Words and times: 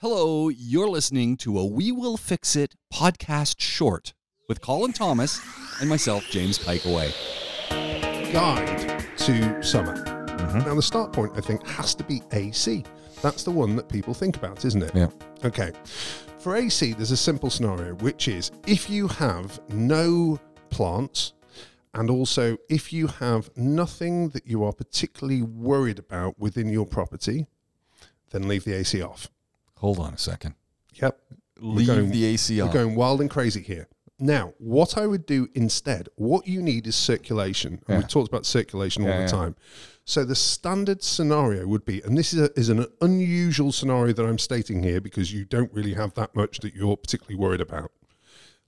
Hello, 0.00 0.48
you're 0.48 0.88
listening 0.88 1.36
to 1.38 1.58
a 1.58 1.66
We 1.66 1.90
Will 1.90 2.16
Fix 2.16 2.54
It 2.54 2.76
podcast 2.94 3.56
short 3.58 4.14
with 4.48 4.60
Colin 4.60 4.92
Thomas 4.92 5.40
and 5.80 5.90
myself, 5.90 6.22
James 6.30 6.56
Piecowye. 6.56 7.12
guide 8.32 9.04
to 9.16 9.60
summer. 9.60 9.96
Mm-hmm. 9.96 10.58
Now, 10.60 10.76
the 10.76 10.82
start 10.82 11.12
point, 11.12 11.32
I 11.34 11.40
think, 11.40 11.66
has 11.66 11.96
to 11.96 12.04
be 12.04 12.22
AC. 12.30 12.84
That's 13.22 13.42
the 13.42 13.50
one 13.50 13.74
that 13.74 13.88
people 13.88 14.14
think 14.14 14.36
about, 14.36 14.64
isn't 14.64 14.84
it? 14.84 14.92
Yeah. 14.94 15.08
Okay. 15.44 15.72
For 16.38 16.54
AC, 16.54 16.92
there's 16.92 17.10
a 17.10 17.16
simple 17.16 17.50
scenario, 17.50 17.94
which 17.94 18.28
is 18.28 18.52
if 18.68 18.88
you 18.88 19.08
have 19.08 19.58
no 19.68 20.38
plants, 20.70 21.32
and 21.94 22.08
also 22.08 22.56
if 22.68 22.92
you 22.92 23.08
have 23.08 23.50
nothing 23.56 24.28
that 24.28 24.46
you 24.46 24.62
are 24.62 24.72
particularly 24.72 25.42
worried 25.42 25.98
about 25.98 26.38
within 26.38 26.68
your 26.68 26.86
property, 26.86 27.48
then 28.30 28.46
leave 28.46 28.62
the 28.62 28.74
AC 28.74 29.02
off. 29.02 29.28
Hold 29.78 29.98
on 29.98 30.14
a 30.14 30.18
second. 30.18 30.54
Yep. 30.94 31.20
Leave 31.60 31.86
going- 31.86 32.10
the 32.10 32.24
AC 32.24 32.60
We're 32.62 32.72
going 32.72 32.94
wild 32.94 33.20
and 33.20 33.30
crazy 33.30 33.62
here. 33.62 33.88
Now, 34.20 34.54
what 34.58 34.98
I 34.98 35.06
would 35.06 35.26
do 35.26 35.48
instead, 35.54 36.08
what 36.16 36.46
you 36.48 36.60
need 36.60 36.86
is 36.88 36.96
circulation. 36.96 37.74
And 37.74 37.82
Yeah. 37.88 37.96
we've 37.98 38.08
talked 38.08 38.28
about 38.28 38.46
circulation 38.46 39.02
all 39.04 39.08
Yeah, 39.10 39.16
the 39.18 39.22
yeah. 39.22 39.28
time. 39.28 39.56
So 40.04 40.24
the 40.24 40.34
standard 40.34 41.02
scenario 41.04 41.66
would 41.66 41.84
be, 41.84 42.00
and 42.02 42.16
this 42.18 42.32
is, 42.32 42.40
a, 42.40 42.58
is 42.58 42.68
an 42.68 42.86
unusual 43.00 43.70
scenario 43.72 44.12
that 44.14 44.24
I'm 44.24 44.38
stating 44.38 44.82
here 44.82 45.00
because 45.00 45.32
you 45.32 45.44
don't 45.44 45.72
really 45.72 45.94
have 45.94 46.14
that 46.14 46.34
much 46.34 46.58
that 46.60 46.74
you're 46.74 46.96
particularly 46.96 47.36
worried 47.36 47.60
about. 47.60 47.92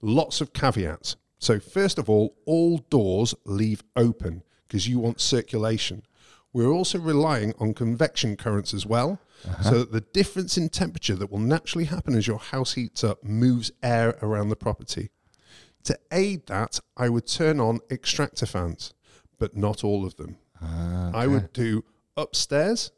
Lots 0.01 0.39
of 0.39 0.53
caveats. 0.53 1.15
So 1.39 1.59
first 1.59 1.97
of 1.97 2.09
all, 2.09 2.35
all 2.45 2.77
doors 2.89 3.35
leave 3.45 3.83
open 3.95 4.43
because 4.67 4.87
you 4.87 4.99
want 4.99 5.19
circulation. 5.19 6.03
We're 6.53 6.71
also 6.71 6.99
relying 6.99 7.53
on 7.59 7.73
convection 7.73 8.35
currents 8.37 8.73
as 8.73 8.85
well, 8.85 9.19
so 9.63 9.83
the 9.83 10.01
difference 10.01 10.57
in 10.57 10.69
temperature 10.69 11.15
that 11.15 11.31
will 11.31 11.39
naturally 11.39 11.85
happen 11.85 12.15
as 12.15 12.27
your 12.27 12.39
house 12.39 12.73
heats 12.73 13.03
up 13.03 13.23
moves 13.23 13.71
air 13.81 14.17
around 14.21 14.49
the 14.49 14.55
property. 14.55 15.09
To 15.85 15.97
aid 16.11 16.45
that, 16.47 16.79
I 16.95 17.09
would 17.09 17.25
turn 17.25 17.59
on 17.59 17.79
extractor 17.89 18.45
fans, 18.45 18.93
but 19.39 19.57
not 19.57 19.83
all 19.83 20.05
of 20.05 20.15
them. 20.15 20.37
I 20.61 21.25
would 21.27 21.53
do 21.53 21.83
upstairs, 22.15 22.91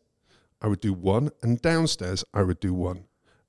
I 0.62 0.68
would 0.68 0.82
do 0.82 0.94
one, 0.94 1.32
and 1.42 1.62
downstairs, 1.62 2.26
I 2.34 2.44
would 2.44 2.60
do 2.60 2.74
one. 2.74 3.06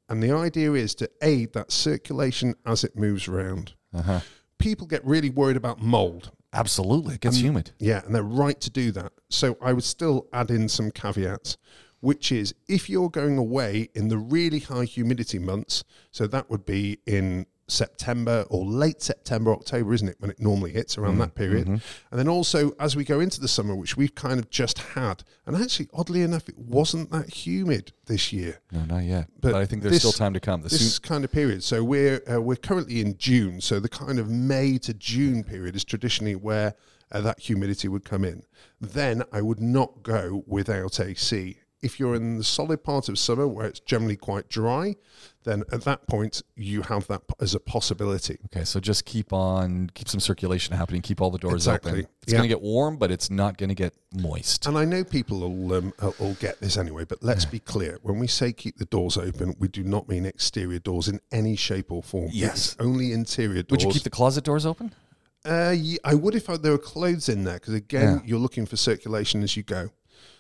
And 0.09 0.23
the 0.23 0.33
idea 0.33 0.73
is 0.75 0.95
to 0.97 1.11
aid 1.23 1.53
that 1.55 1.73
circulation 1.73 2.55
as 2.65 2.85
it 2.85 2.97
moves 2.97 3.27
around. 3.27 3.75
Uh-huh. 3.93 4.21
People 4.59 4.87
get 4.87 5.05
really 5.05 5.31
worried 5.31 5.57
about 5.57 5.81
mold. 5.81 6.31
Absolutely. 6.53 7.17
It 7.17 7.21
gets 7.21 7.39
humid. 7.39 7.73
Yeah, 7.79 8.03
and 8.05 8.15
they're 8.15 8.23
right 8.23 8.61
to 8.61 8.71
do 8.71 8.93
that. 8.93 9.13
So 9.31 9.57
I 9.61 9.73
would 9.73 9.83
still 9.83 10.29
add 10.33 10.51
in 10.51 10.69
some 10.69 10.91
caveats, 10.93 11.57
which 12.05 12.31
is 12.31 12.55
if 12.69 12.91
you're 12.91 13.09
going 13.09 13.39
away 13.39 13.89
in 13.95 14.09
the 14.09 14.19
really 14.19 14.61
high 14.61 14.85
humidity 14.85 15.39
months, 15.39 15.85
so 16.11 16.27
that 16.27 16.51
would 16.51 16.67
be 16.67 16.99
in 17.07 17.47
September 17.67 18.45
or 18.51 18.63
late 18.67 19.01
September, 19.01 19.51
October, 19.51 19.95
isn't 19.95 20.09
it, 20.09 20.17
when 20.19 20.31
it 20.31 20.39
normally 20.39 20.71
hits 20.71 20.99
around 20.99 21.17
that 21.17 21.35
period? 21.35 21.67
And 21.67 21.81
then 22.13 22.29
also 22.29 22.73
as 22.79 22.95
we 22.95 23.05
go 23.05 23.21
into 23.21 23.41
the 23.41 23.49
summer, 23.49 23.75
which 23.75 23.97
we've 23.97 24.15
kind 24.15 24.39
of 24.39 24.51
just 24.51 24.79
had, 24.79 25.25
and 25.47 25.57
actually, 25.57 25.89
oddly 25.95 26.21
enough, 26.21 26.47
it 26.47 26.59
wasn't 26.59 27.11
that 27.11 27.31
humid 27.33 27.93
this 28.05 28.35
year 28.35 28.61
No, 28.71 28.85
not 28.85 29.05
yet. 29.05 29.29
But, 29.41 29.53
But 29.53 29.63
I 29.63 29.65
think 29.65 29.81
there's 29.83 29.95
this- 29.95 30.03
still 30.03 30.13
time 30.13 30.35
to 30.35 30.41
come. 30.41 30.61
The 30.61 30.69
this 30.69 30.95
soon- 30.97 31.03
kind 31.03 31.25
of 31.25 31.33
period. 31.33 31.65
So 31.65 31.83
we're 31.83 32.21
uh, 32.31 32.39
we're 32.43 32.57
currently 32.57 33.01
in 33.01 33.17
June. 33.17 33.63
So 33.63 33.81
the 33.81 33.89
kind 33.89 34.19
of 34.19 34.29
May 34.29 34.77
to 34.79 34.93
June 34.93 35.43
period 35.43 35.75
is 35.75 35.85
traditionally 35.85 36.35
where 36.37 36.75
uh, 37.13 37.23
that 37.23 37.41
humidity 37.41 37.89
would 37.89 38.05
come 38.05 38.25
in. 38.27 38.43
Then 38.79 39.23
I 39.33 39.41
would 39.41 39.61
not 39.61 40.03
go 40.03 40.45
without 40.47 41.01
AC. 41.01 41.61
If 41.85 42.01
you're 42.01 42.15
in 42.15 42.39
the 42.39 42.45
solid 42.45 42.83
part 42.83 43.09
of 43.09 43.19
summer 43.19 43.47
where 43.47 43.67
it's 43.67 43.81
generally 43.81 44.17
quite 44.17 44.49
dry, 44.49 44.97
then 45.45 45.63
at 45.71 45.83
that 45.83 46.07
point 46.09 46.41
you 46.57 46.81
have 46.83 47.07
that 47.09 47.23
as 47.41 47.55
a 47.55 47.61
possibility. 47.61 48.39
okay, 48.47 48.65
so 48.65 48.81
just 48.81 49.05
keep 49.05 49.33
on, 49.33 49.91
keep 49.95 50.09
some 50.09 50.21
circulation 50.21 50.75
happening, 50.77 51.03
keep 51.03 51.21
all 51.21 51.31
the 51.31 51.39
doors 51.39 51.55
Exactly. 51.67 51.93
open. 51.93 52.07
It's 52.23 52.33
Yeah. 52.33 52.39
going 52.39 52.49
to 52.49 52.55
get 52.55 52.63
warm, 52.63 52.97
but 52.97 53.11
it's 53.11 53.29
not 53.31 53.59
going 53.59 53.69
to 53.69 53.75
get 53.75 53.93
moist. 54.15 54.67
And 54.67 54.79
I 54.79 54.85
know 54.87 55.05
people 55.05 55.41
will 55.41 55.75
um, 55.75 55.93
uh, 56.01 56.13
will 56.19 56.35
get 56.41 56.61
this 56.61 56.77
anyway, 56.79 57.05
but 57.05 57.23
let's 57.23 57.45
be 57.45 57.59
clear: 57.59 57.99
when 58.03 58.19
we 58.19 58.27
say 58.27 58.53
keep 58.53 58.79
the 58.79 58.87
doors 58.87 59.17
open, 59.19 59.55
we 59.59 59.69
do 59.69 59.83
not 59.85 60.09
mean 60.09 60.25
exterior 60.25 60.79
doors 60.79 61.07
in 61.09 61.21
any 61.31 61.55
shape 61.57 61.93
or 61.93 62.03
form. 62.03 62.31
Yes. 62.33 62.73
It's 62.73 62.77
only 62.81 63.13
interior 63.13 63.63
doors. 63.63 63.71
Would 63.71 63.83
you 63.83 63.93
keep 63.93 64.05
the 64.05 64.11
closet 64.11 64.45
doors 64.45 64.65
open? 64.65 64.95
Uh, 65.45 65.75
ye- 65.77 65.99
I 66.03 66.15
would 66.15 66.35
if 66.35 66.49
I, 66.49 66.57
there 66.57 66.73
were 66.73 66.79
clothes 66.79 67.29
in 67.29 67.45
there, 67.45 67.59
because 67.61 67.75
again, 67.75 68.15
Yeah. 68.15 68.23
you're 68.25 68.39
looking 68.39 68.65
for 68.65 68.77
circulation 68.77 69.43
as 69.43 69.55
you 69.59 69.63
go. 69.63 69.91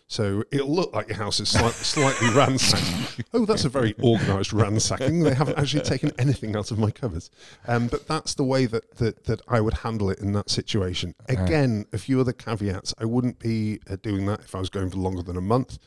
So 0.06 0.44
it'll 0.50 0.72
look 0.72 0.92
like 0.92 1.08
your 1.08 1.16
house 1.16 1.40
is 1.40 1.48
slight, 1.48 1.72
slightly 1.72 2.28
ransacked. 2.34 3.22
Oh, 3.32 3.46
that's 3.46 3.64
a 3.64 3.68
very 3.68 3.94
organised 4.02 4.52
ransacking. 4.52 5.20
They 5.20 5.34
haven't 5.34 5.58
actually 5.58 5.82
taken 5.82 6.12
anything 6.18 6.54
out 6.54 6.70
of 6.70 6.78
my 6.78 6.90
cupboards. 6.90 7.30
Um, 7.66 7.88
but 7.88 8.06
that's 8.06 8.34
the 8.34 8.44
way 8.44 8.66
that, 8.66 8.96
that, 8.96 9.24
that 9.24 9.40
I 9.48 9.60
would 9.60 9.74
handle 9.74 10.10
it 10.10 10.18
in 10.18 10.32
that 10.34 10.50
situation. 10.50 11.14
Again, 11.28 11.86
a 11.92 11.98
few 11.98 12.20
other 12.20 12.32
caveats. 12.32 12.94
I 12.98 13.06
wouldn't 13.06 13.38
be 13.38 13.80
uh, 13.88 13.96
doing 14.02 14.26
that 14.26 14.40
if 14.40 14.54
I 14.54 14.58
was 14.58 14.70
going 14.70 14.90
for 14.90 14.98
longer 14.98 15.22
than 15.22 15.36
a 15.36 15.42
month 15.42 15.78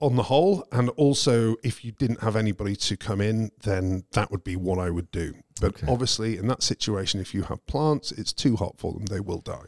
on 0.00 0.16
the 0.16 0.24
whole. 0.24 0.66
And 0.72 0.88
also, 0.90 1.56
if 1.62 1.84
you 1.84 1.92
didn't 1.92 2.20
have 2.20 2.36
anybody 2.36 2.76
to 2.76 2.96
come 2.96 3.20
in, 3.20 3.50
then 3.62 4.04
that 4.12 4.30
would 4.30 4.44
be 4.44 4.56
what 4.56 4.78
I 4.78 4.90
would 4.90 5.10
do. 5.10 5.34
But 5.60 5.82
obviously, 5.88 6.36
in 6.36 6.48
that 6.48 6.62
situation, 6.62 7.20
if 7.20 7.34
you 7.34 7.42
have 7.44 7.64
plants, 7.66 8.12
it's 8.12 8.32
too 8.32 8.56
hot 8.56 8.74
for 8.78 8.92
them, 8.92 9.06
they 9.06 9.20
will 9.20 9.40
die. 9.40 9.66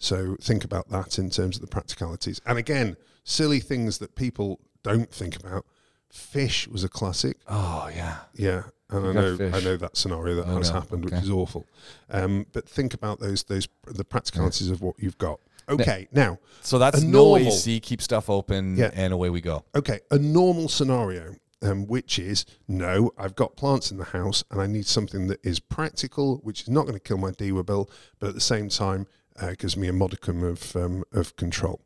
So 0.00 0.36
think 0.40 0.64
about 0.64 0.88
that 0.88 1.20
in 1.20 1.30
terms 1.30 1.54
of 1.56 1.60
the 1.62 1.68
practicalities. 1.68 2.40
And 2.44 2.58
again, 2.58 2.96
silly 3.22 3.60
things 3.60 3.98
that 3.98 4.16
people 4.16 4.58
don't 4.82 5.08
think 5.12 5.36
about. 5.36 5.64
Fish 6.10 6.66
was 6.66 6.82
a 6.82 6.88
classic. 6.88 7.36
Oh, 7.46 7.88
yeah. 7.94 8.16
Yeah, 8.34 8.62
and 8.90 9.06
I 9.06 9.12
know 9.12 9.36
fish. 9.36 9.54
I 9.54 9.60
know 9.60 9.76
that 9.76 9.96
scenario 9.96 10.34
that 10.36 10.46
Oh, 10.48 10.56
has 10.56 10.70
no. 10.70 10.80
happened, 10.80 11.04
Okay. 11.06 11.14
which 11.14 11.24
is 11.24 11.30
awful. 11.30 11.64
Um, 12.10 12.46
but 12.52 12.68
think 12.68 12.92
about 12.92 13.20
those 13.20 13.44
those 13.44 13.68
the 13.86 14.04
practicalities 14.04 14.68
of 14.70 14.80
what 14.82 14.96
you've 14.98 15.18
got. 15.18 15.38
Okay, 15.68 16.08
now 16.12 16.38
So 16.62 16.78
that's 16.78 17.02
no 17.02 17.24
normal- 17.34 17.48
AC, 17.48 17.80
keep 17.80 18.00
stuff 18.02 18.28
open, 18.30 18.76
Yeah. 18.76 18.90
and 18.94 19.12
away 19.12 19.30
we 19.30 19.40
go. 19.40 19.64
Okay, 19.74 20.00
a 20.10 20.18
normal 20.18 20.68
scenario, 20.68 21.36
um, 21.62 21.86
which 21.86 22.18
is 22.18 22.44
no, 22.66 23.12
I've 23.18 23.34
got 23.34 23.56
plants 23.56 23.90
in 23.90 23.98
the 23.98 24.04
house 24.04 24.44
and 24.50 24.60
I 24.60 24.66
need 24.66 24.86
something 24.86 25.26
that 25.28 25.44
is 25.44 25.60
practical, 25.60 26.36
which 26.42 26.62
is 26.62 26.68
not 26.68 26.82
going 26.82 26.94
to 26.94 27.00
kill 27.00 27.18
my 27.18 27.30
DEWA 27.32 27.64
bill, 27.64 27.90
but 28.18 28.28
at 28.28 28.34
the 28.34 28.40
same 28.40 28.68
time 28.68 29.06
uh, 29.40 29.54
gives 29.56 29.76
me 29.76 29.86
a 29.88 29.92
modicum 29.92 30.42
of 30.42 30.74
um, 30.74 31.04
of 31.12 31.36
control. 31.36 31.80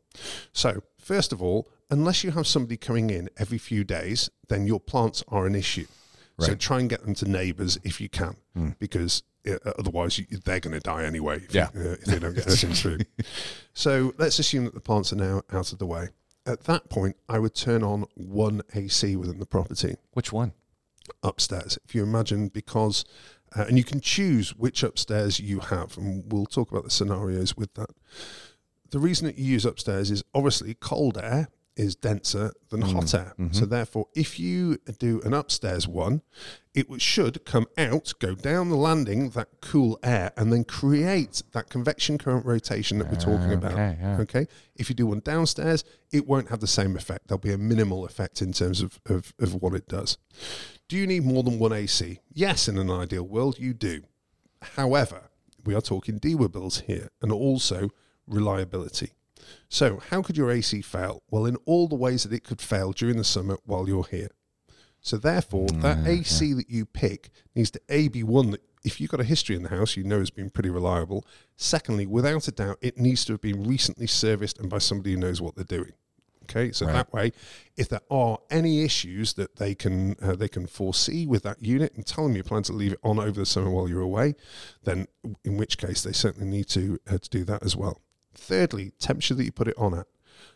So, 0.53 0.81
first 0.97 1.31
of 1.31 1.41
all, 1.41 1.67
unless 1.89 2.23
you 2.23 2.31
have 2.31 2.47
somebody 2.47 2.77
coming 2.77 3.09
in 3.11 3.29
every 3.37 3.57
few 3.59 3.83
days, 3.83 4.29
then 4.47 4.65
your 4.65 4.79
plants 4.79 5.23
are 5.27 5.45
an 5.45 5.53
issue. 5.55 5.85
So 6.39 6.55
try 6.55 6.79
and 6.79 6.89
get 6.89 7.03
them 7.03 7.13
to 7.15 7.29
neighbours 7.29 7.77
if 7.83 8.01
you 8.01 8.09
can, 8.09 8.35
because 8.79 9.23
uh, 9.47 9.57
otherwise 9.77 10.17
you, 10.17 10.25
they're 10.45 10.59
going 10.59 10.73
to 10.73 10.79
die 10.79 11.03
anyway. 11.03 11.37
If, 11.37 11.53
Yeah. 11.53 11.69
you- 11.73 11.81
uh, 11.81 11.83
if 11.93 12.05
they 12.05 12.19
don't 12.19 12.33
get 12.35 12.47
anything 12.47 12.73
through. 12.73 12.99
So 13.73 14.13
let's 14.17 14.37
assume 14.39 14.65
that 14.65 14.73
the 14.75 14.79
plants 14.81 15.11
are 15.13 15.15
now 15.15 15.41
out 15.51 15.71
of 15.73 15.79
the 15.79 15.85
way. 15.87 16.09
At 16.45 16.65
that 16.65 16.89
point, 16.89 17.15
I 17.27 17.39
would 17.39 17.55
turn 17.55 17.83
on 17.83 18.05
one 18.15 18.61
AC 18.75 19.15
within 19.15 19.39
the 19.39 19.45
property 19.45 19.95
Which 20.13 20.31
one? 20.33 20.53
upstairs. 21.23 21.77
If 21.85 21.95
you 21.95 22.03
imagine, 22.03 22.49
because, 22.49 23.03
uh, 23.55 23.65
and 23.67 23.77
you 23.77 23.83
can 23.83 23.99
choose 23.99 24.55
which 24.55 24.83
upstairs 24.83 25.39
you 25.39 25.59
have, 25.59 25.97
and 25.97 26.31
we'll 26.31 26.45
talk 26.45 26.71
about 26.71 26.83
the 26.83 26.89
scenarios 26.89 27.55
with 27.57 27.73
that. 27.75 27.89
The 28.91 28.99
reason 28.99 29.25
that 29.27 29.37
you 29.37 29.45
use 29.45 29.65
upstairs 29.65 30.11
is 30.11 30.23
obviously 30.33 30.75
cold 30.75 31.17
air 31.17 31.47
is 31.75 31.95
denser 31.95 32.53
than 32.69 32.81
mm. 32.81 32.93
hot 32.93 33.13
air. 33.13 33.33
So 33.37 33.43
mm-hmm. 33.43 33.69
therefore, 33.69 34.07
if 34.15 34.39
you 34.39 34.77
do 34.99 35.21
an 35.23 35.33
upstairs 35.33 35.87
one, 35.87 36.21
it 36.73 36.87
should 37.01 37.45
come 37.45 37.67
out, 37.77 38.13
go 38.19 38.35
down 38.35 38.69
the 38.69 38.75
landing, 38.75 39.29
that 39.31 39.47
cool 39.61 39.99
air, 40.03 40.31
and 40.37 40.51
then 40.51 40.63
create 40.63 41.43
that 41.51 41.69
convection 41.69 42.17
current 42.17 42.45
rotation 42.45 42.99
that 42.99 43.09
we're 43.09 43.19
talking 43.19 43.53
about. 43.53 43.73
okay, 43.73 43.97
yeah. 43.99 44.17
Okay. 44.19 44.47
If 44.75 44.89
you 44.89 44.95
do 44.95 45.07
one 45.07 45.19
downstairs, 45.19 45.83
it 46.11 46.27
won't 46.27 46.49
have 46.49 46.59
the 46.59 46.67
same 46.67 46.95
effect. 46.95 47.27
There'll 47.27 47.39
be 47.39 47.53
a 47.53 47.57
minimal 47.57 48.05
effect 48.05 48.41
in 48.41 48.53
terms 48.53 48.81
of, 48.81 48.99
of, 49.05 49.33
of 49.39 49.55
what 49.55 49.73
it 49.73 49.87
does. 49.87 50.17
Do 50.87 50.97
you 50.97 51.07
need 51.07 51.23
more 51.23 51.43
than 51.43 51.59
one 51.59 51.73
AC? 51.73 52.19
Yes, 52.33 52.67
in 52.67 52.77
an 52.77 52.89
ideal 52.91 53.23
world, 53.23 53.59
you 53.59 53.73
do. 53.73 54.03
However, 54.75 55.29
we 55.65 55.75
are 55.75 55.81
talking 55.81 56.19
DEWA 56.19 56.51
bills 56.51 56.81
here 56.81 57.09
and 57.21 57.31
also 57.31 57.89
reliability. 58.27 59.13
So, 59.69 60.01
how 60.09 60.21
could 60.21 60.37
your 60.37 60.51
AC 60.51 60.81
fail? 60.81 61.23
Well, 61.29 61.45
in 61.45 61.55
all 61.65 61.87
the 61.87 61.95
ways 61.95 62.23
that 62.23 62.33
it 62.33 62.43
could 62.43 62.61
fail 62.61 62.91
during 62.91 63.17
the 63.17 63.23
summer 63.23 63.57
while 63.65 63.87
you're 63.87 64.05
here. 64.05 64.29
So, 65.01 65.17
therefore, 65.17 65.67
that 65.67 66.07
AC 66.07 66.53
that 66.53 66.69
you 66.69 66.85
pick 66.85 67.29
needs 67.55 67.71
to 67.71 67.81
A, 67.89 68.07
be 68.07 68.23
one 68.23 68.51
that 68.51 68.61
if 68.83 68.99
you've 68.99 69.11
got 69.11 69.19
a 69.19 69.25
history 69.25 69.55
in 69.55 69.63
the 69.63 69.69
house, 69.69 69.95
you 69.95 70.03
know 70.03 70.19
it's 70.19 70.29
been 70.29 70.49
pretty 70.49 70.69
reliable. 70.69 71.25
Secondly, 71.55 72.05
without 72.05 72.47
a 72.47 72.51
doubt, 72.51 72.77
it 72.81 72.97
needs 72.97 73.25
to 73.25 73.33
have 73.33 73.41
been 73.41 73.63
recently 73.63 74.07
serviced 74.07 74.59
and 74.59 74.69
by 74.69 74.77
somebody 74.77 75.13
who 75.13 75.19
knows 75.19 75.41
what 75.41 75.55
they're 75.55 75.63
doing. 75.63 75.93
Okay, 76.43 76.71
so 76.73 76.85
that 76.85 77.11
way, 77.13 77.31
if 77.77 77.87
there 77.87 78.01
are 78.11 78.37
any 78.49 78.83
issues 78.83 79.33
that 79.33 79.55
they 79.55 79.73
can 79.73 80.15
uh, 80.21 80.35
they 80.35 80.49
can 80.49 80.67
foresee 80.67 81.25
with 81.25 81.43
that 81.43 81.63
unit, 81.63 81.93
and 81.95 82.05
tell 82.05 82.27
them 82.27 82.35
you 82.35 82.43
plan 82.43 82.63
to 82.63 82.73
leave 82.73 82.91
it 82.91 82.99
on 83.01 83.17
over 83.17 83.31
the 83.31 83.45
summer 83.45 83.69
while 83.69 83.87
you're 83.87 84.01
away, 84.01 84.35
then 84.83 85.07
in 85.45 85.55
which 85.57 85.77
case 85.77 86.03
they 86.03 86.11
certainly 86.11 86.47
need 86.47 86.67
to 86.67 86.99
uh, 87.09 87.17
to 87.17 87.29
do 87.29 87.45
that 87.45 87.63
as 87.63 87.77
well. 87.77 88.01
Thirdly, 88.33 88.91
temperature 88.99 89.35
that 89.35 89.43
you 89.43 89.51
put 89.51 89.67
it 89.67 89.77
on 89.77 89.97
at, 89.97 90.07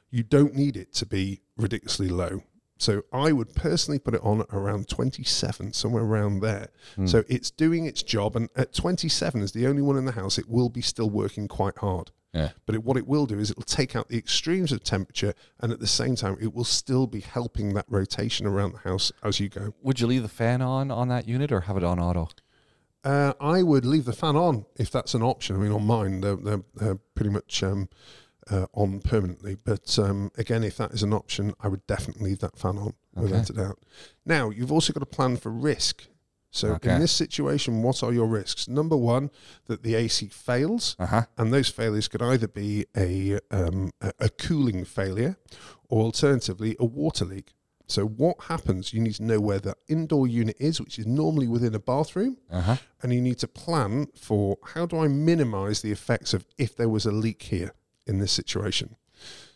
you 0.10 0.24
don't 0.24 0.56
need 0.56 0.78
it 0.78 0.94
to 0.94 1.06
be 1.06 1.42
ridiculously 1.58 2.10
low. 2.10 2.44
So 2.78 3.04
I 3.12 3.32
would 3.32 3.56
personally 3.56 4.00
put 4.00 4.14
it 4.14 4.22
on 4.24 4.46
around 4.52 4.88
27, 4.88 5.74
somewhere 5.74 6.04
around 6.04 6.42
there. 6.42 6.70
Hmm. 6.96 7.08
So 7.08 7.24
it's 7.28 7.50
doing 7.50 7.86
its 7.86 8.04
job, 8.04 8.36
and 8.36 8.50
at 8.56 8.74
27 8.74 9.42
as 9.42 9.52
the 9.52 9.68
only 9.68 9.82
one 9.82 9.98
in 9.98 10.06
the 10.06 10.12
house, 10.12 10.38
it 10.38 10.48
will 10.48 10.70
be 10.70 10.82
still 10.82 11.10
working 11.10 11.48
quite 11.48 11.78
hard. 11.80 12.12
Yeah. 12.34 12.50
But 12.66 12.76
it, 12.76 12.84
what 12.84 12.98
it 12.98 13.08
will 13.08 13.26
do 13.26 13.40
is 13.40 13.50
it 13.50 13.58
will 13.58 13.64
take 13.64 13.96
out 13.96 14.10
the 14.10 14.18
extremes 14.18 14.72
of 14.72 14.84
temperature, 14.84 15.34
and 15.60 15.72
at 15.72 15.80
the 15.80 15.88
same 15.88 16.16
time, 16.16 16.38
it 16.40 16.54
will 16.54 16.64
still 16.64 17.08
be 17.08 17.22
helping 17.22 17.74
that 17.74 17.86
rotation 17.90 18.46
around 18.46 18.74
the 18.74 18.80
house 18.80 19.12
as 19.24 19.40
you 19.40 19.50
go. 19.50 19.74
Would 19.82 20.00
you 20.00 20.08
leave 20.08 20.22
the 20.22 20.30
fan 20.30 20.62
on 20.62 20.92
on 20.92 21.08
that 21.08 21.28
unit 21.28 21.52
or 21.52 21.62
have 21.62 21.78
it 21.78 21.84
on 21.84 22.00
auto? 22.00 22.30
Uh, 23.08 23.34
I 23.40 23.64
would 23.64 23.86
leave 23.86 24.04
the 24.06 24.12
fan 24.14 24.36
on 24.36 24.66
if 24.76 24.92
that's 24.92 25.14
an 25.14 25.22
option. 25.24 25.56
I 25.56 25.60
mean, 25.60 25.72
on 25.72 25.86
mine, 25.86 26.20
they're, 26.22 26.36
they're, 26.36 26.64
they're 26.76 27.00
pretty 27.16 27.30
much 27.30 27.64
um, 27.64 27.88
uh, 28.52 28.66
on 28.74 29.00
permanently. 29.00 29.56
But 29.56 29.98
um, 29.98 30.30
again, 30.38 30.64
if 30.64 30.76
that 30.78 30.92
is 30.92 31.04
an 31.04 31.14
option, 31.14 31.54
I 31.62 31.70
would 31.70 31.88
definitely 31.88 32.30
leave 32.32 32.40
that 32.40 32.58
fan 32.58 32.78
on 32.78 32.94
without 33.16 33.50
a 33.50 33.54
doubt. 33.54 33.80
Now, 34.26 34.50
you've 34.50 34.72
also 34.74 34.92
got 34.92 35.00
to 35.00 35.06
plan 35.06 35.38
for 35.38 35.50
risk. 35.52 36.04
So, 36.52 36.70
Okay. 36.74 36.94
in 36.96 37.00
this 37.02 37.12
situation, 37.12 37.82
what 37.84 38.02
are 38.04 38.12
your 38.14 38.28
risks? 38.28 38.68
Number 38.68 38.98
one, 38.98 39.32
that 39.68 39.84
the 39.84 39.96
AC 39.96 40.28
fails, 40.28 40.96
Uh 41.00 41.06
huh. 41.06 41.26
and 41.38 41.54
those 41.54 41.70
failures 41.70 42.08
could 42.08 42.22
either 42.22 42.48
be 42.48 42.86
a, 42.96 43.40
um, 43.52 43.92
a, 44.02 44.12
a 44.20 44.30
cooling 44.30 44.84
failure 44.86 45.38
or 45.90 46.04
alternatively 46.04 46.76
a 46.80 46.86
water 46.86 47.26
leak. 47.26 47.54
So, 47.88 48.06
what 48.06 48.36
happens? 48.44 48.94
You 48.94 49.00
need 49.02 49.16
to 49.16 49.24
know 49.24 49.40
where 49.40 49.60
the 49.60 49.76
indoor 49.88 50.28
unit 50.28 50.58
is, 50.60 50.82
which 50.82 51.00
is 51.00 51.08
normally 51.08 51.48
within 51.48 51.74
a 51.74 51.80
bathroom 51.80 52.38
Uh 52.52 52.62
huh. 52.62 52.76
and 53.02 53.14
you 53.14 53.22
need 53.22 53.38
to 53.40 53.48
plan 53.48 54.08
for 54.20 54.58
how 54.74 54.86
do 54.86 55.00
I 55.00 55.08
minimize 55.08 55.82
the 55.82 55.92
effects 55.92 56.34
of 56.34 56.46
if 56.58 56.76
there 56.76 56.90
was 56.90 57.06
a 57.06 57.12
leak 57.12 57.44
here 57.44 57.72
in 58.06 58.20
this 58.20 58.32
situation. 58.34 58.96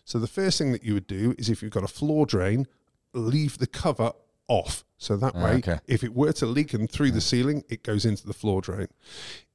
So 0.05 0.17
the 0.17 0.27
first 0.27 0.57
thing 0.57 0.71
that 0.71 0.83
you 0.83 0.93
would 0.93 1.07
do 1.07 1.35
is 1.37 1.49
if 1.49 1.61
you've 1.61 1.71
got 1.73 1.83
a 1.83 1.87
floor 1.89 2.25
drain, 2.25 2.67
leave 3.13 3.57
the 3.57 3.67
cover 3.67 4.13
off. 4.47 4.83
So 4.97 5.17
that 5.17 5.33
Ah, 5.35 5.43
way, 5.43 5.51
okay. 5.57 5.79
if 5.87 6.03
it 6.03 6.13
were 6.13 6.33
to 6.33 6.45
leak 6.45 6.73
and 6.73 6.89
through 6.89 7.11
the 7.11 7.21
ceiling, 7.21 7.63
it 7.69 7.83
goes 7.83 8.05
into 8.05 8.25
the 8.27 8.33
floor 8.33 8.61
drain. 8.61 8.87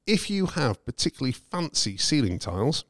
If 0.05 0.29
you 0.29 0.45
have 0.47 0.83
particularly 0.85 1.31
fancy 1.33 1.97
ceiling 1.97 2.37
tiles, 2.39 2.85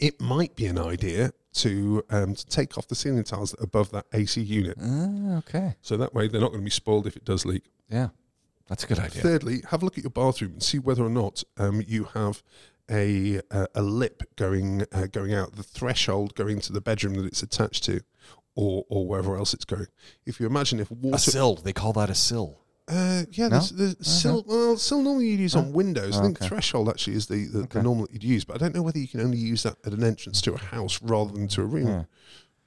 it 0.00 0.20
might 0.20 0.56
be 0.56 0.66
an 0.66 0.78
idea 0.78 1.32
to 1.54 2.04
um, 2.10 2.34
to 2.34 2.46
take 2.46 2.78
off 2.78 2.88
the 2.88 2.94
ceiling 2.94 3.24
tiles 3.24 3.54
above 3.60 3.90
that 3.90 4.06
AC 4.12 4.40
unit. 4.40 4.76
Ah, 4.80 5.38
okay. 5.38 5.76
So 5.82 5.96
that 5.96 6.14
way, 6.14 6.28
they're 6.28 6.40
not 6.40 6.48
going 6.50 6.60
to 6.60 6.64
be 6.64 6.70
spoiled 6.70 7.06
if 7.06 7.16
it 7.16 7.24
does 7.24 7.44
leak. 7.44 7.64
Yeah. 7.88 8.08
That's 8.68 8.84
a 8.84 8.86
good 8.86 8.98
idea. 8.98 9.22
Thirdly, 9.22 9.62
have 9.70 9.82
a 9.82 9.84
look 9.84 9.96
at 9.96 10.04
your 10.04 10.10
bathroom 10.10 10.52
and 10.52 10.62
see 10.62 10.78
whether 10.78 11.02
or 11.02 11.08
not 11.08 11.42
um, 11.56 11.82
you 11.86 12.04
have 12.14 12.42
a 12.90 13.40
a, 13.50 13.66
a 13.74 13.82
lip 13.82 14.22
going 14.36 14.84
uh, 14.92 15.06
going 15.06 15.34
out, 15.34 15.56
the 15.56 15.62
threshold 15.62 16.34
going 16.34 16.60
to 16.60 16.72
the 16.72 16.80
bedroom 16.80 17.14
that 17.14 17.24
it's 17.24 17.42
attached 17.42 17.84
to, 17.84 18.00
or 18.54 18.84
or 18.88 19.06
wherever 19.06 19.36
else 19.36 19.54
it's 19.54 19.64
going. 19.64 19.86
If 20.26 20.38
you 20.38 20.46
imagine 20.46 20.80
if 20.80 20.90
A 20.90 21.18
sill. 21.18 21.56
They 21.56 21.72
call 21.72 21.92
that 21.94 22.10
a 22.10 22.14
sill. 22.14 22.60
Uh, 22.88 23.24
yeah, 23.30 23.48
No? 23.48 23.58
there's, 23.58 23.70
there's 23.70 23.96
sill. 24.06 24.44
Well, 24.46 24.76
sill 24.76 25.02
normally 25.02 25.28
you'd 25.28 25.40
use 25.40 25.54
on 25.56 25.72
windows. 25.72 26.18
I 26.18 26.22
think 26.22 26.38
okay. 26.40 26.48
threshold 26.48 26.88
actually 26.88 27.16
is 27.16 27.26
the, 27.26 27.46
the, 27.46 27.58
Okay. 27.60 27.78
the 27.78 27.82
normal 27.82 28.06
that 28.06 28.12
you'd 28.12 28.24
use, 28.24 28.44
but 28.44 28.56
I 28.56 28.58
don't 28.58 28.74
know 28.74 28.82
whether 28.82 28.98
you 28.98 29.08
can 29.08 29.20
only 29.20 29.38
use 29.38 29.62
that 29.64 29.76
at 29.84 29.92
an 29.92 30.02
entrance 30.04 30.40
to 30.42 30.54
a 30.54 30.58
house 30.58 31.00
rather 31.02 31.32
than 31.32 31.48
to 31.48 31.62
a 31.62 31.64
room. 31.64 31.86
Yeah. 31.88 32.02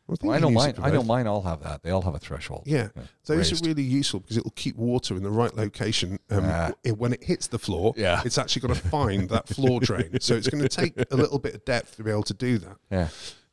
I, 0.09 0.15
think 0.15 0.33
I 0.33 0.39
don't 0.39 0.53
mind. 0.53 0.77
I 0.81 0.89
don't 0.91 1.07
mind. 1.07 1.25
All 1.29 1.41
have 1.43 1.63
that. 1.63 1.83
They 1.83 1.89
all 1.91 2.01
have 2.01 2.15
a 2.15 2.19
threshold. 2.19 2.63
Yeah, 2.65 2.89
Yeah, 2.97 3.03
those 3.27 3.49
raised. 3.51 3.65
are 3.65 3.69
really 3.69 3.83
useful 3.83 4.19
because 4.19 4.35
it'll 4.35 4.51
keep 4.51 4.75
water 4.75 5.15
in 5.15 5.23
the 5.23 5.29
right 5.29 5.55
location. 5.55 6.19
Um, 6.29 6.43
Ah. 6.43 6.71
it- 6.83 6.97
when 6.97 7.13
it 7.13 7.23
hits 7.23 7.47
the 7.47 7.59
floor, 7.59 7.93
Yeah. 7.95 8.21
it's 8.25 8.37
actually 8.37 8.63
going 8.67 8.73
to 8.73 8.87
find 8.89 9.29
that 9.29 9.47
floor 9.47 9.79
drain. 9.79 10.19
So 10.19 10.35
it's 10.35 10.49
going 10.49 10.61
to 10.67 10.69
take 10.69 10.95
a 11.11 11.15
little 11.15 11.39
bit 11.39 11.55
of 11.55 11.63
depth 11.63 11.95
to 11.95 12.03
be 12.03 12.11
able 12.11 12.23
to 12.23 12.33
do 12.33 12.57
that. 12.57 12.75
Yeah. 12.91 13.07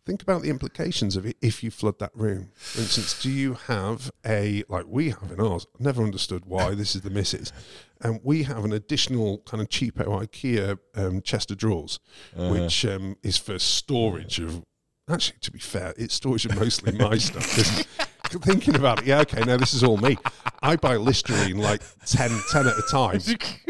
Think 0.09 0.23
about 0.23 0.41
the 0.41 0.49
implications 0.49 1.17
of 1.17 1.27
it 1.27 1.37
if 1.43 1.63
you 1.63 1.71
flood 1.71 1.99
that 1.99 2.13
room. 2.15 2.49
For 2.55 2.81
instance, 2.81 3.23
do 3.23 3.31
you 3.31 3.53
have 3.67 4.11
a 4.25 4.65
like 4.67 4.87
we 4.89 5.11
have 5.11 5.31
in 5.31 5.39
ours? 5.39 5.67
I've 5.75 5.83
never 5.83 6.03
understood 6.03 6.47
why 6.47 6.75
this 6.75 6.97
is 6.97 7.03
the 7.03 7.11
misses. 7.11 7.53
And 8.01 8.19
we 8.25 8.45
have 8.45 8.65
an 8.65 8.73
additional 8.73 9.43
kind 9.45 9.61
of 9.61 9.69
cheapo 9.69 10.07
IKEA 10.07 10.79
um, 10.95 11.21
chest 11.21 11.51
of 11.51 11.59
drawers, 11.59 12.01
Uh-huh. 12.35 12.49
which 12.55 12.87
um, 12.87 13.17
is 13.23 13.37
for 13.37 13.59
storage 13.59 14.39
of. 14.41 14.63
Actually, 15.11 15.41
to 15.41 15.51
be 15.53 15.59
fair, 15.59 15.93
it's 15.99 16.15
storage 16.15 16.47
of 16.47 16.57
mostly 16.57 16.93
my 16.93 17.19
stuff. 17.19 17.47
Thinking 18.43 18.77
about 18.77 19.01
it, 19.01 19.07
yeah, 19.07 19.21
okay, 19.21 19.41
now 19.41 19.57
this 19.57 19.75
is 19.75 19.83
all 19.83 19.97
me. 19.97 20.19
I 20.63 20.77
buy 20.77 20.97
Listerine 20.97 21.59
like 21.59 21.81
10, 22.05 22.31
10 22.51 22.67
at 22.67 22.79
a 22.79 22.83
time 22.91 23.21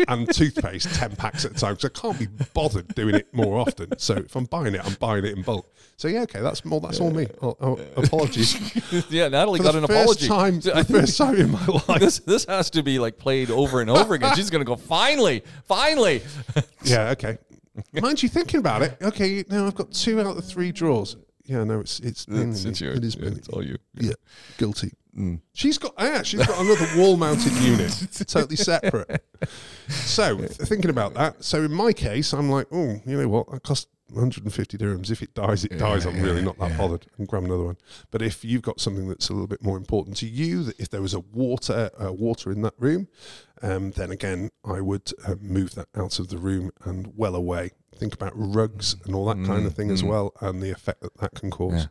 and 0.08 0.32
toothpaste 0.32 0.93
10 0.94 1.16
packs 1.16 1.44
at 1.44 1.52
a 1.52 1.55
time 1.55 1.75
because 1.75 1.84
I 1.84 2.00
can't 2.00 2.19
be 2.19 2.26
bothered 2.55 2.94
doing 2.94 3.14
it 3.14 3.32
more 3.32 3.58
often. 3.58 3.96
So 3.99 4.14
if 4.14 4.34
I'm 4.34 4.46
buying 4.46 4.75
it, 4.75 4.84
I'm 4.84 4.94
buying 4.94 5.25
it 5.25 5.37
in 5.37 5.43
bulk. 5.43 5.72
So 5.96 6.08
yeah, 6.08 6.22
okay, 6.22 6.40
that's 6.40 6.64
more. 6.64 6.81
That's 6.81 7.00
all 7.00 7.10
me. 7.10 7.26
Oh, 7.43 7.56
oh, 7.60 7.81
apologies. 7.96 8.55
yeah. 9.10 9.28
Natalie 9.28 9.58
For 9.58 9.64
got 9.64 9.75
an 9.75 9.84
apology. 9.84 10.28
time, 10.28 10.60
the 10.60 10.84
first 10.84 11.19
time 11.19 11.37
in 11.37 11.50
my 11.50 11.66
life. 11.66 12.00
this 12.00 12.20
this 12.20 12.44
has 12.44 12.70
to 12.70 12.82
be 12.82 12.99
like 12.99 13.19
played 13.19 13.50
over 13.50 13.81
and 13.81 13.90
over 13.90 14.14
again. 14.14 14.34
She's 14.37 14.49
gonna 14.49 14.64
go. 14.64 14.76
Finally, 14.76 15.43
finally. 15.64 16.22
Yeah, 16.84 17.10
okay. 17.10 17.38
Mind 17.93 18.22
you, 18.22 18.28
thinking 18.28 18.60
about 18.60 18.82
it. 18.82 18.96
Okay, 19.02 19.44
now 19.49 19.66
I've 19.66 19.75
got 19.75 19.93
two 19.93 20.20
out 20.20 20.37
of 20.37 20.44
three 20.44 20.72
drawers. 20.72 21.16
Yeah, 21.49 21.65
no, 21.65 21.81
it's 21.81 21.99
it's 22.00 22.29
mainly 22.29 22.62
me. 22.62 22.71
It 22.71 23.05
is 23.05 23.19
mainly 23.19 23.39
It's 23.39 23.49
all 23.49 23.65
you. 23.65 23.79
Yeah, 23.95 24.12
guilty. 24.59 24.93
Mm. 25.19 25.41
She's 25.55 25.79
got 25.79 25.95
yeah, 25.99 26.23
she's 26.23 26.47
got 26.47 26.61
another 26.61 26.87
wall-mounted 26.95 27.53
unit, 27.62 27.91
totally 28.29 28.56
separate. 28.56 29.25
So 29.89 30.37
th- 30.37 30.50
thinking 30.69 30.91
about 30.91 31.15
that, 31.15 31.43
so 31.43 31.62
in 31.62 31.73
my 31.73 31.95
case, 31.95 32.35
I'm 32.35 32.50
like, 32.50 32.67
oh, 32.71 33.00
you 33.06 33.21
know 33.21 33.29
what? 33.29 33.50
That 33.50 33.62
cost 33.62 33.89
150 34.10 34.78
dirhams. 34.78 35.10
If 35.10 35.22
it 35.22 35.34
dies, 35.34 35.64
it 35.64 35.78
dies. 35.78 36.06
I'm 36.06 36.20
really 36.22 36.43
not 36.43 36.58
that 36.58 36.76
bothered. 36.78 37.06
and 37.19 37.26
grab 37.28 37.44
another 37.44 37.64
one. 37.64 37.76
But 38.10 38.22
if 38.22 38.44
you've 38.44 38.62
got 38.62 38.81
something 38.81 39.08
that's 39.08 39.28
a 39.28 39.32
little 39.32 39.46
bit 39.46 39.62
more 39.62 39.76
important 39.76 40.16
to 40.19 40.26
you, 40.28 40.62
that 40.64 40.78
if 40.81 40.88
there 40.90 41.02
was 41.02 41.14
a 41.14 41.20
water 41.20 41.90
uh, 41.99 42.12
water 42.12 42.50
in 42.50 42.62
that 42.62 42.75
room, 42.78 43.08
um, 43.62 43.90
then 43.93 44.10
again, 44.10 44.50
I 44.64 44.81
would 44.81 45.12
uh, 45.26 45.34
move 45.40 45.75
that 45.75 45.88
out 45.96 46.19
of 46.19 46.28
the 46.28 46.38
room 46.38 46.70
and 46.84 47.12
well 47.16 47.34
away. 47.34 47.70
Think 47.96 48.14
about 48.14 48.32
rugs 48.34 48.94
and 49.05 49.14
all 49.14 49.26
that 49.26 49.44
kind 49.44 49.66
of 49.66 49.75
thing 49.75 49.90
as 49.90 50.05
well, 50.05 50.32
and 50.40 50.62
the 50.62 50.70
effect 50.70 51.00
that 51.02 51.16
that 51.19 51.34
can 51.34 51.50
cause. 51.50 51.72
Yeah. 51.75 51.87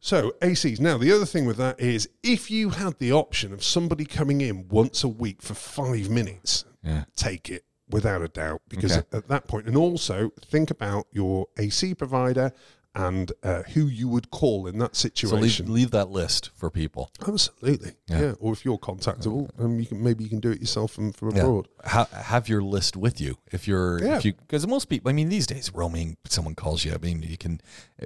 So 0.00 0.32
ACs. 0.42 0.80
Now 0.80 0.98
the 0.98 1.12
other 1.12 1.26
thing 1.26 1.46
with 1.46 1.56
that 1.58 1.78
is 1.80 2.08
if 2.22 2.50
you 2.50 2.70
had 2.70 2.98
the 2.98 3.12
option 3.12 3.52
of 3.52 3.62
somebody 3.62 4.04
coming 4.04 4.40
in 4.40 4.68
once 4.68 5.04
a 5.04 5.08
week 5.08 5.42
for 5.42 5.54
five 5.54 6.10
minutes, 6.10 6.64
Yeah. 6.82 7.04
take 7.14 7.48
it 7.50 7.64
without 7.92 8.22
a 8.22 8.28
doubt 8.28 8.62
because 8.68 8.92
Okay. 8.92 9.06
at, 9.12 9.14
at 9.14 9.28
that 9.28 9.46
point, 9.46 9.66
and 9.66 9.76
also 9.76 10.32
think 10.40 10.70
about 10.70 11.06
your 11.12 11.46
AC 11.58 11.94
provider 11.94 12.52
and 12.94 13.32
uh, 13.42 13.62
who 13.74 13.86
you 13.86 14.06
would 14.08 14.30
call 14.30 14.66
in 14.66 14.78
that 14.78 14.94
So 14.94 15.06
leave, 15.08 15.16
situation. 15.16 15.72
leave 15.72 15.90
that 15.92 16.10
list 16.10 16.50
for 16.54 16.70
people. 16.70 17.10
Absolutely, 17.26 17.92
Yeah. 18.08 18.20
yeah. 18.20 18.32
Or 18.38 18.52
if 18.52 18.64
you're 18.64 18.78
contactable, 18.78 19.48
um, 19.58 19.80
you 19.80 19.86
can 19.86 20.02
maybe 20.02 20.24
you 20.24 20.30
can 20.30 20.40
do 20.40 20.50
it 20.50 20.60
yourself 20.60 20.92
from, 20.92 21.12
from 21.12 21.34
Yeah. 21.34 21.42
abroad. 21.42 21.68
Ha- 21.84 22.08
have 22.12 22.48
your 22.48 22.62
list 22.62 22.96
with 22.96 23.20
you 23.20 23.38
if 23.50 23.66
you're 23.66 23.98
Yeah. 24.02 24.16
if 24.18 24.24
you 24.24 24.34
because 24.34 24.66
most 24.66 24.88
people 24.90 25.08
I 25.08 25.12
mean 25.14 25.28
these 25.30 25.46
days 25.46 25.70
roaming 25.74 26.16
someone 26.28 26.54
calls 26.54 26.84
you 26.84 26.92
I 26.92 26.98
mean 26.98 27.22
you 27.22 27.36
can 27.38 27.60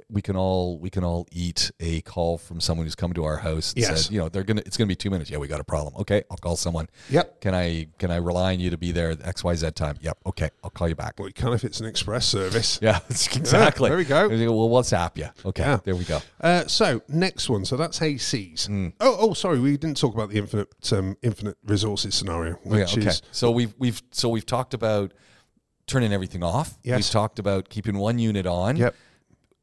we 0.09 0.21
can 0.21 0.35
all 0.35 0.79
we 0.79 0.89
can 0.89 1.03
all 1.03 1.27
eat 1.31 1.71
a 1.79 2.01
call 2.01 2.37
from 2.37 2.59
someone 2.61 2.85
who's 2.85 2.95
come 2.95 3.13
to 3.13 3.23
our 3.25 3.37
house 3.37 3.73
and 3.73 3.81
Yes. 3.81 4.05
said 4.05 4.13
you 4.13 4.19
know 4.19 4.29
they're 4.29 4.43
gonna 4.43 4.63
it's 4.65 4.77
gonna 4.77 4.87
be 4.87 4.95
two 4.95 5.09
minutes 5.09 5.29
yeah 5.29 5.37
we 5.37 5.47
got 5.47 5.59
a 5.59 5.63
problem 5.65 5.93
okay 5.97 6.23
I'll 6.31 6.37
call 6.37 6.55
someone 6.55 6.87
Yep. 7.09 7.41
can 7.41 7.53
I 7.53 7.87
can 7.99 8.09
I 8.09 8.15
rely 8.17 8.53
on 8.53 8.59
you 8.59 8.69
to 8.69 8.77
be 8.77 8.91
there 8.91 9.11
at 9.11 9.25
X 9.27 9.43
Y 9.43 9.53
Z 9.55 9.71
time 9.71 9.97
yep 10.01 10.17
okay 10.25 10.49
I'll 10.63 10.69
call 10.71 10.87
you 10.87 10.95
back 10.95 11.15
Well, 11.19 11.27
you 11.27 11.33
can 11.33 11.51
if 11.53 11.63
it's 11.63 11.79
an 11.81 11.85
express 11.87 12.25
service. 12.25 12.79
yeah 12.81 12.99
exactly 13.09 13.89
there 13.89 13.97
we 13.97 14.05
go. 14.05 14.27
Well 14.29 14.69
WhatsApp 14.81 15.17
you 15.17 15.27
okay 15.45 15.63
Yeah. 15.63 15.79
there 15.83 15.95
we 15.95 16.03
go 16.05 16.19
Uh, 16.41 16.65
so 16.67 17.01
next 17.07 17.49
one, 17.49 17.65
so 17.65 17.75
that's 17.77 17.99
ACs. 17.99 18.67
Hmm. 18.67 18.89
Oh, 18.99 19.17
oh, 19.19 19.33
sorry, 19.33 19.59
we 19.59 19.71
didn't 19.77 19.97
talk 19.97 20.13
about 20.13 20.29
the 20.29 20.37
infinite 20.37 20.69
um, 20.91 21.17
infinite 21.21 21.57
resources 21.65 22.15
scenario, 22.15 22.59
Oh, 22.69 22.75
yeah, 22.77 22.83
okay. 22.85 23.07
is 23.07 23.21
So 23.31 23.51
we've 23.51 23.73
we've 23.77 24.01
so 24.11 24.29
we've 24.29 24.45
talked 24.45 24.73
about 24.73 25.13
turning 25.87 26.11
everything 26.13 26.43
off. 26.43 26.77
Yes. 26.83 26.97
We've 26.97 27.09
talked 27.11 27.39
about 27.39 27.69
keeping 27.69 27.97
one 27.97 28.19
unit 28.19 28.45
on. 28.45 28.75
Yep. 28.77 28.95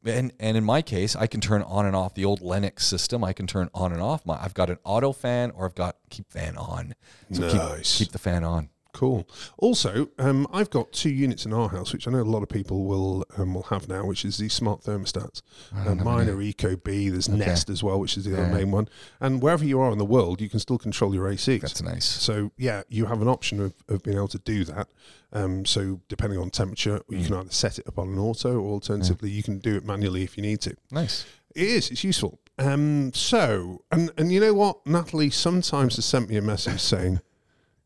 And 0.05 0.33
and 0.39 0.55
in 0.57 0.63
my 0.63 0.81
case, 0.81 1.15
I 1.15 1.25
can 1.27 1.41
turn 1.41 1.61
on 1.63 1.85
and 1.87 1.95
off 1.95 2.13
the 2.13 2.25
old 2.25 2.41
Lennox 2.41 2.85
system. 2.85 3.23
I 3.23 3.33
can 3.33 3.47
turn 3.47 3.69
on 3.73 3.91
and 3.91 4.01
off. 4.01 4.23
My 4.25 4.37
I've 4.43 4.53
got 4.53 4.69
an 4.69 4.77
auto 4.83 5.11
fan 5.13 5.51
or 5.55 5.65
I've 5.65 5.73
got 5.75 5.95
keep 6.09 6.31
fan 6.31 6.57
on. 6.57 6.93
So 7.31 7.41
Nice. 7.41 7.97
keep 7.97 8.07
keep 8.07 8.11
the 8.11 8.19
fan 8.19 8.43
on. 8.43 8.69
Cool. 8.95 9.27
Also, 9.57 10.09
um, 10.19 10.47
I've 10.53 10.69
got 10.69 10.93
two 10.93 11.09
units 11.09 11.45
in 11.45 11.51
our 11.51 11.67
house, 11.67 11.91
which 11.91 12.07
I 12.07 12.11
know 12.11 12.21
a 12.21 12.23
lot 12.23 12.43
of 12.43 12.47
people 12.49 12.85
will 12.85 13.25
um, 13.37 13.53
will 13.53 13.63
have 13.63 13.89
now, 13.89 14.05
which 14.05 14.23
is 14.23 14.37
these 14.37 14.53
smart 14.53 14.83
thermostats. 14.83 15.41
Uh, 15.75 15.95
mine 15.95 16.29
are 16.29 16.37
ecobee. 16.37 17.11
There's 17.11 17.27
Nest 17.27 17.69
as 17.69 17.83
well, 17.83 17.99
which 17.99 18.15
is 18.15 18.23
the 18.23 18.33
other 18.41 18.47
main 18.53 18.71
one. 18.71 18.87
And 19.19 19.41
wherever 19.41 19.65
you 19.65 19.81
are 19.81 19.91
in 19.91 19.97
the 19.97 20.05
world, 20.05 20.39
you 20.39 20.47
can 20.47 20.59
still 20.61 20.77
control 20.77 21.13
your 21.13 21.27
AC. 21.27 21.57
That's 21.57 21.81
nice. 21.83 22.05
So 22.05 22.51
yeah, 22.57 22.83
you 22.87 23.05
have 23.07 23.21
an 23.21 23.27
option 23.27 23.59
of, 23.59 23.73
of 23.89 24.01
being 24.01 24.15
able 24.15 24.29
to 24.29 24.39
do 24.39 24.63
that. 24.63 24.87
Um, 25.33 25.65
so 25.65 25.99
depending 26.07 26.39
on 26.39 26.49
temperature, 26.49 27.01
you 27.09 27.17
Mm. 27.17 27.25
can 27.25 27.35
either 27.35 27.51
set 27.51 27.77
it 27.79 27.87
up 27.89 27.99
on 27.99 28.07
an 28.13 28.17
auto, 28.17 28.57
or 28.57 28.71
alternatively, 28.75 29.29
you 29.29 29.43
can 29.43 29.59
do 29.59 29.75
it 29.75 29.83
manually 29.83 30.23
if 30.23 30.37
you 30.37 30.41
need 30.43 30.61
to. 30.61 30.73
Nice. 30.89 31.25
It 31.53 31.67
is. 31.67 31.91
It's 31.91 32.03
useful. 32.05 32.39
Um, 32.57 33.11
so, 33.13 33.83
and 33.91 34.09
and 34.17 34.31
you 34.31 34.39
know 34.39 34.53
what? 34.53 34.87
Natalie 34.87 35.29
sometimes 35.31 35.97
has 35.97 36.05
sent 36.05 36.29
me 36.29 36.37
a 36.37 36.41
message 36.41 36.79
saying, 36.79 37.19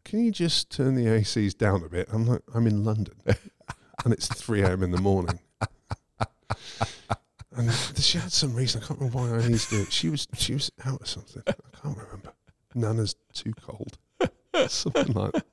"Can 0.09 0.25
you 0.25 0.31
just 0.31 0.71
turn 0.71 0.95
the 0.95 1.05
ACs 1.05 1.55
down 1.55 1.83
a 1.83 1.89
bit?" 1.89 2.09
I'm 2.11 2.25
like, 2.25 2.41
"I'm 2.53 2.65
in 2.65 2.83
London, 2.83 3.15
and 3.25 4.13
it's 4.13 4.27
3 4.27 4.63
a.m. 4.63 4.83
in 4.83 4.91
the 4.91 5.01
morning." 5.01 5.39
And 7.51 7.73
she 7.97 8.17
had 8.17 8.31
some 8.31 8.55
reason. 8.55 8.81
I 8.81 8.87
can't 8.87 8.99
remember 8.99 9.17
why 9.19 9.35
I 9.35 9.41
needed 9.41 9.59
to 9.59 9.69
do 9.69 9.81
it. 9.81 9.91
She 9.91 10.09
was 10.09 10.27
she 10.37 10.53
was 10.53 10.71
out 10.85 11.01
or 11.01 11.05
something. 11.05 11.43
I 11.45 11.53
can't 11.81 11.97
remember. 11.97 12.33
Nana's 12.73 13.15
too 13.33 13.53
cold. 13.59 13.97
something 14.67 15.13
like 15.13 15.33
that. 15.33 15.45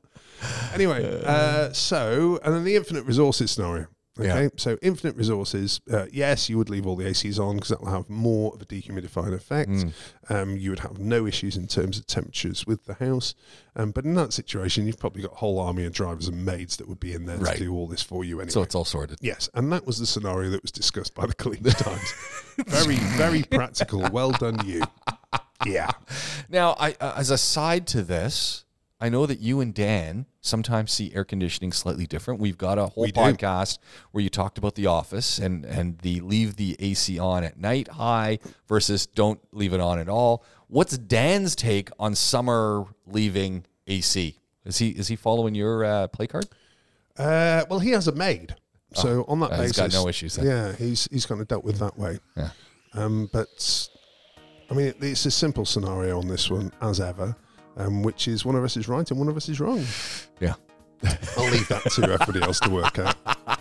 Anyway, 0.73 1.23
uh, 1.25 1.73
so 1.73 2.39
and 2.45 2.55
then 2.55 2.65
the 2.65 2.77
infinite 2.77 3.05
resources 3.05 3.51
scenario. 3.51 3.89
Okay, 4.19 4.45
Yeah. 4.45 4.49
so 4.57 4.79
infinite 4.81 5.15
resources. 5.17 5.81
Uh, 5.91 6.07
yes, 6.11 6.49
you 6.49 6.57
would 6.57 6.71
leave 6.71 6.87
all 6.87 6.97
the 6.97 7.05
ACs 7.05 7.39
on 7.39 7.57
because 7.57 7.69
that 7.69 7.83
will 7.83 7.91
have 7.91 8.09
more 8.09 8.55
of 8.55 8.63
a 8.63 8.65
dehumidifying 8.65 9.35
effect. 9.35 9.71
Mm. 9.71 9.93
Um, 10.31 10.57
you 10.57 10.71
would 10.71 10.79
have 10.81 10.99
no 10.99 11.27
issues 11.27 11.57
in 11.57 11.67
terms 11.67 11.99
of 11.99 12.07
temperatures 12.07 12.67
with 12.67 12.87
the 12.87 12.95
house. 12.95 13.35
Um, 13.75 13.91
but 13.91 14.05
in 14.07 14.15
that 14.15 14.33
situation, 14.33 14.87
you've 14.87 14.99
probably 14.99 15.21
got 15.23 15.33
a 15.33 15.37
whole 15.37 15.59
army 15.59 15.85
of 15.85 15.93
drivers 15.93 16.29
and 16.29 16.45
maids 16.47 16.77
that 16.79 16.89
would 16.89 16.99
be 17.01 17.13
in 17.13 17.27
there 17.27 17.37
Right. 17.37 17.59
to 17.59 17.65
do 17.65 17.75
all 17.75 17.87
this 17.87 18.01
for 18.03 18.25
you 18.25 18.41
anyway. 18.41 18.51
So 18.53 18.63
it's 18.63 18.75
all 18.75 18.87
sorted. 18.87 19.19
Yes, 19.21 19.51
and 19.53 19.71
that 19.73 19.87
was 19.87 19.99
the 19.99 20.07
scenario 20.07 20.49
that 20.51 20.63
was 20.63 20.73
discussed 20.73 21.15
by 21.15 21.27
the 21.27 21.35
Clean 21.45 21.63
Times. 21.63 22.15
very, 22.67 22.97
very 22.97 23.43
practical. 23.43 24.09
Well 24.11 24.33
done, 24.33 24.67
you. 24.67 24.83
Yeah. 25.67 25.91
Now, 26.49 26.75
I 26.79 26.95
uh, 27.01 27.15
as 27.17 27.31
a 27.31 27.39
side 27.39 27.87
to 27.89 28.03
this, 28.03 28.65
I 29.01 29.09
know 29.11 29.27
that 29.27 29.41
you 29.41 29.61
and 29.61 29.75
Dan 29.75 30.25
sometimes 30.47 30.93
see 30.93 31.13
air 31.15 31.25
conditioning 31.25 31.73
slightly 31.73 32.07
different. 32.07 32.41
We've 32.41 32.57
got 32.59 32.79
a 32.79 32.87
whole 32.87 33.05
We 33.05 33.13
do. 33.13 33.21
podcast 33.21 33.79
where 34.13 34.23
you 34.23 34.31
talked 34.31 34.59
about 34.59 34.75
the 34.75 34.87
office 34.87 35.39
and 35.39 35.65
and 35.65 35.99
the 35.99 36.21
leave 36.21 36.57
the 36.57 36.77
AC 36.79 37.19
on 37.19 37.45
at 37.45 37.59
night 37.59 37.89
high 37.89 38.39
versus 38.69 39.07
don't 39.07 39.41
leave 39.53 39.73
it 39.73 39.81
on 39.81 39.99
at 39.99 40.09
all. 40.09 40.45
What's 40.69 40.97
Dan's 40.99 41.55
take 41.55 41.91
on 41.99 42.15
summer 42.15 42.85
leaving 43.07 43.65
AC? 43.87 44.39
Is 44.65 44.79
he 44.79 44.89
is 44.91 45.09
he 45.09 45.17
following 45.17 45.55
your 45.55 45.85
uh, 45.85 46.07
play 46.09 46.27
card? 46.27 46.47
Uh, 47.19 47.65
well, 47.71 47.79
he 47.79 47.91
has 47.91 48.09
a 48.09 48.13
maid, 48.13 48.57
so 48.93 49.25
on 49.29 49.41
that 49.41 49.47
uh, 49.53 49.57
basis, 49.59 49.79
he's 49.79 49.95
got 49.95 50.03
no 50.03 50.09
issues 50.09 50.37
then. 50.37 50.47
Yeah, 50.47 50.73
he's 50.75 51.09
he's 51.11 51.25
kind 51.25 51.41
of 51.41 51.49
dealt 51.49 51.65
with 51.65 51.79
that 51.79 51.99
way. 51.99 52.19
Yeah. 52.37 52.51
Um, 52.93 53.31
but 53.33 53.89
I 54.71 54.75
mean, 54.75 54.87
it, 54.89 54.97
it's 55.01 55.25
a 55.25 55.31
simple 55.31 55.65
scenario 55.65 56.19
on 56.19 56.29
this 56.29 56.51
one, 56.51 56.73
as 56.83 57.01
ever, 57.01 57.37
um, 57.77 58.03
which 58.03 58.29
is 58.29 58.45
one 58.45 58.55
of 58.55 58.65
us 58.65 58.77
is 58.77 58.89
right 58.89 59.09
and 59.11 59.19
one 59.19 59.29
of 59.29 59.37
us 59.37 59.49
is 59.49 59.61
wrong. 59.61 59.85
Yeah. 60.41 60.55
I'll 61.37 61.51
leave 61.51 61.69
that 61.69 61.83
to 61.93 62.03
everybody 62.05 62.43
else 62.43 62.61
to 62.61 62.71
work 62.71 62.99
out. 62.99 63.17